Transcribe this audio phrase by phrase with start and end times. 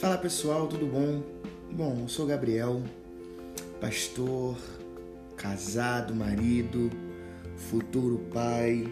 [0.00, 1.22] Fala pessoal, tudo bom?
[1.70, 2.82] Bom, eu sou Gabriel,
[3.82, 4.56] pastor,
[5.36, 6.90] casado, marido,
[7.54, 8.90] futuro pai,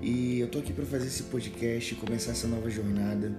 [0.00, 3.38] e eu tô aqui para fazer esse podcast e começar essa nova jornada,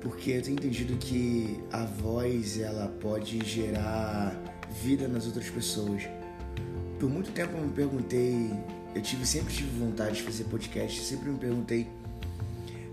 [0.00, 4.34] porque eu tenho entendido que a voz ela pode gerar
[4.82, 6.04] vida nas outras pessoas.
[6.98, 8.50] Por muito tempo eu me perguntei,
[8.94, 11.86] eu tive sempre tive vontade de fazer podcast, sempre me perguntei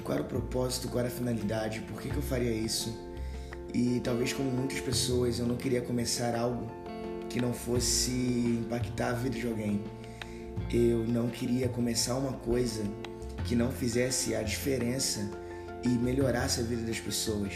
[0.04, 3.05] qual era o propósito, qual era a finalidade, por que, que eu faria isso.
[3.76, 6.72] E talvez como muitas pessoas, eu não queria começar algo
[7.28, 9.84] que não fosse impactar a vida de alguém.
[10.72, 12.84] Eu não queria começar uma coisa
[13.44, 15.30] que não fizesse a diferença
[15.84, 17.52] e melhorasse a vida das pessoas.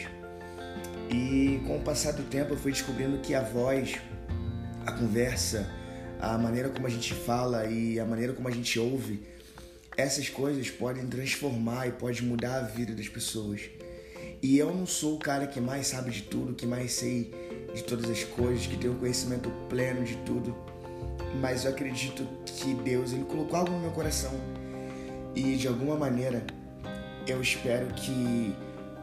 [1.10, 3.96] E com o passar do tempo eu fui descobrindo que a voz,
[4.86, 5.72] a conversa,
[6.20, 9.26] a maneira como a gente fala e a maneira como a gente ouve
[9.96, 13.70] essas coisas podem transformar e pode mudar a vida das pessoas.
[14.42, 17.34] E eu não sou o cara que mais sabe de tudo, que mais sei
[17.74, 20.56] de todas as coisas, que tem o conhecimento pleno de tudo,
[21.42, 24.32] mas eu acredito que Deus ele colocou algo no meu coração.
[25.36, 26.44] E de alguma maneira
[27.28, 28.56] eu espero que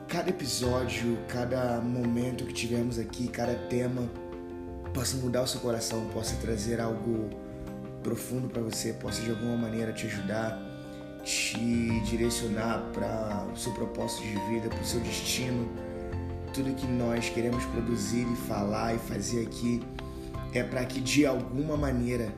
[0.08, 4.10] cada episódio, cada momento que tivemos aqui, cada tema
[4.94, 7.28] possa mudar o seu coração, possa trazer algo
[8.02, 10.66] profundo para você, possa de alguma maneira te ajudar
[11.26, 15.68] te direcionar para o seu propósito de vida, para o seu destino.
[16.54, 19.82] Tudo que nós queremos produzir e falar e fazer aqui
[20.54, 22.32] é para que de alguma maneira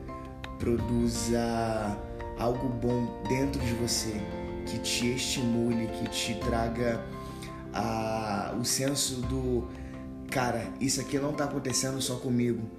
[0.57, 1.97] produza
[2.37, 4.13] algo bom dentro de você,
[4.65, 7.01] que te estimule, que te traga
[7.73, 9.67] a, o senso do
[10.29, 12.69] cara, isso aqui não está acontecendo só comigo.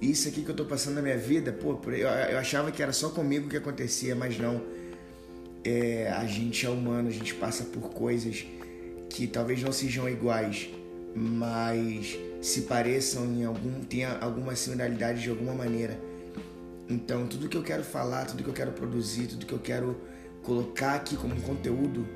[0.00, 2.92] Isso aqui que eu estou passando na minha vida, pô, eu, eu achava que era
[2.92, 4.60] só comigo que acontecia, mas não
[5.64, 8.44] é, a gente é humano, a gente passa por coisas
[9.08, 10.68] que talvez não sejam iguais,
[11.14, 15.98] mas se pareçam em algum tenha alguma similaridade de alguma maneira.
[16.88, 19.96] Então, tudo que eu quero falar, tudo que eu quero produzir, tudo que eu quero
[20.42, 22.06] colocar aqui como conteúdo,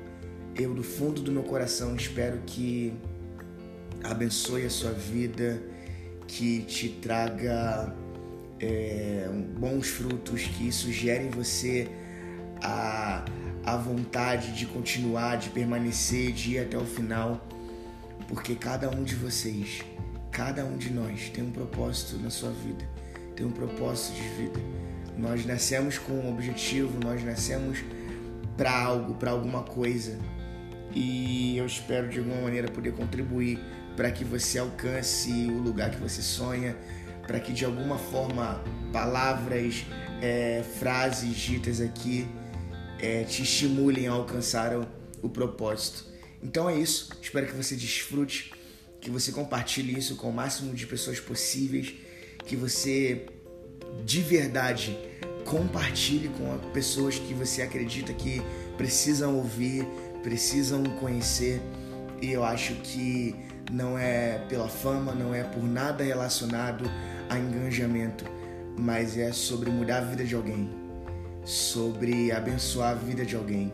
[0.55, 2.93] eu do fundo do meu coração espero que
[4.03, 5.61] abençoe a sua vida,
[6.27, 7.95] que te traga
[8.59, 11.87] é, bons frutos, que isso gere em você
[12.61, 13.23] a,
[13.65, 17.45] a vontade de continuar, de permanecer, de ir até o final,
[18.27, 19.83] porque cada um de vocês,
[20.31, 22.85] cada um de nós tem um propósito na sua vida,
[23.35, 24.59] tem um propósito de vida.
[25.17, 27.79] Nós nascemos com um objetivo, nós nascemos
[28.55, 30.17] para algo, para alguma coisa.
[30.93, 33.59] E eu espero de alguma maneira poder contribuir
[33.95, 36.75] para que você alcance o lugar que você sonha,
[37.25, 38.63] para que de alguma forma
[38.93, 39.85] palavras,
[40.21, 42.27] é, frases ditas aqui
[42.99, 44.87] é, te estimulem a alcançar o,
[45.21, 46.05] o propósito.
[46.41, 47.09] Então é isso.
[47.21, 48.53] Espero que você desfrute,
[49.01, 51.93] que você compartilhe isso com o máximo de pessoas possíveis,
[52.45, 53.25] que você
[54.05, 54.97] de verdade
[55.45, 58.41] compartilhe com pessoas que você acredita que
[58.77, 59.85] precisam ouvir,
[60.21, 61.61] precisam conhecer.
[62.21, 63.35] E eu acho que
[63.71, 66.89] não é pela fama, não é por nada relacionado
[67.29, 68.25] a engajamento,
[68.77, 70.86] mas é sobre mudar a vida de alguém
[71.47, 73.71] sobre abençoar a vida de alguém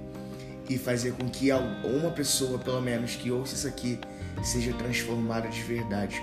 [0.69, 4.00] e fazer com que uma pessoa, pelo menos, que ouça isso aqui,
[4.44, 6.22] seja transformada de verdade.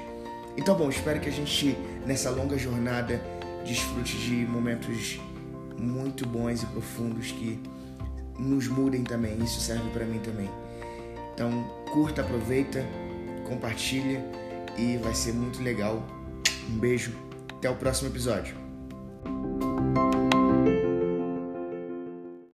[0.57, 3.21] Então, bom, espero que a gente, nessa longa jornada,
[3.67, 5.19] desfrute de momentos
[5.77, 7.61] muito bons e profundos que
[8.39, 9.37] nos mudem também.
[9.43, 10.49] Isso serve para mim também.
[11.35, 11.51] Então,
[11.93, 12.85] curta, aproveita,
[13.49, 14.25] compartilha
[14.79, 16.07] e vai ser muito legal.
[16.71, 17.13] Um beijo,
[17.57, 18.70] até o próximo episódio.